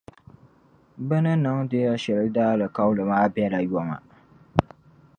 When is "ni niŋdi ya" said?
1.23-1.93